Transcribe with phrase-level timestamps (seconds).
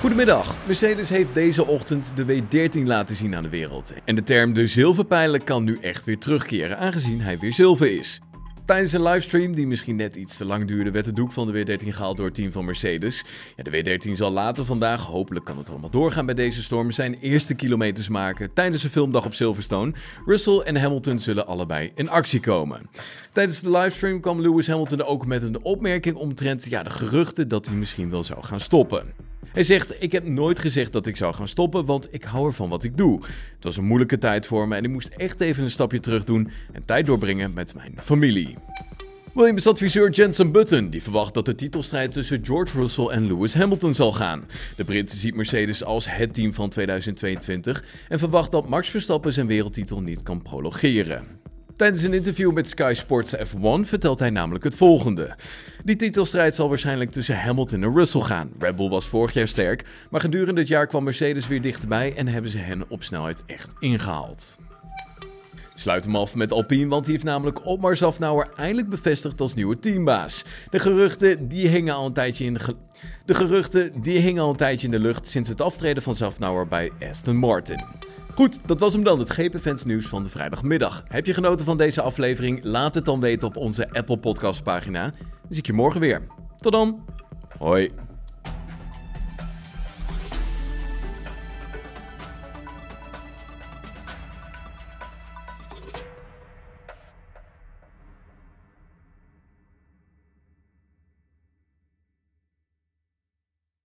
[0.00, 0.56] Goedemiddag.
[0.66, 3.92] Mercedes heeft deze ochtend de W13 laten zien aan de wereld.
[4.04, 8.20] En de term de zilverpijler kan nu echt weer terugkeren, aangezien hij weer zilver is.
[8.66, 11.64] Tijdens een livestream, die misschien net iets te lang duurde, werd het doek van de
[11.64, 13.24] W13 gehaald door het team van Mercedes.
[13.56, 17.14] Ja, de W13 zal later vandaag, hopelijk kan het allemaal doorgaan bij deze storm, zijn
[17.14, 19.92] eerste kilometers maken tijdens een filmdag op Silverstone.
[20.26, 22.90] Russell en Hamilton zullen allebei in actie komen.
[23.32, 27.66] Tijdens de livestream kwam Lewis Hamilton ook met een opmerking omtrent ja, de geruchten dat
[27.66, 29.27] hij misschien wel zou gaan stoppen.
[29.52, 32.68] Hij zegt: Ik heb nooit gezegd dat ik zou gaan stoppen, want ik hou ervan
[32.68, 33.20] wat ik doe.
[33.54, 36.24] Het was een moeilijke tijd voor me en ik moest echt even een stapje terug
[36.24, 38.56] doen en tijd doorbrengen met mijn familie.
[39.38, 44.12] Williams-adviseur Jensen Button die verwacht dat de titelstrijd tussen George Russell en Lewis Hamilton zal
[44.12, 44.44] gaan.
[44.76, 49.46] De Brit ziet Mercedes als het team van 2022 en verwacht dat Max Verstappen zijn
[49.46, 51.37] wereldtitel niet kan prolongeren.
[51.78, 55.34] Tijdens een interview met Sky Sports F1 vertelt hij namelijk het volgende.
[55.84, 58.50] Die titelstrijd zal waarschijnlijk tussen Hamilton en Russell gaan.
[58.58, 62.28] Red Bull was vorig jaar sterk, maar gedurende het jaar kwam Mercedes weer dichterbij en
[62.28, 64.58] hebben ze hen op snelheid echt ingehaald.
[65.74, 69.78] Sluit hem af met Alpine, want die heeft namelijk Otmar Zafnauer eindelijk bevestigd als nieuwe
[69.78, 70.44] teambaas.
[70.70, 72.76] De geruchten die hingen al een tijdje in de,
[73.24, 76.66] de geruchten die hingen al een tijdje in de lucht sinds het aftreden van Zafnauer
[76.66, 77.84] bij Aston Martin.
[78.38, 81.02] Goed, dat was hem dan, het GP Fans nieuws van de vrijdagmiddag.
[81.08, 82.60] Heb je genoten van deze aflevering?
[82.62, 85.02] Laat het dan weten op onze Apple Podcast pagina.
[85.02, 86.26] Dan zie ik je morgen weer.
[86.56, 87.04] Tot dan.
[87.58, 88.07] Hoi.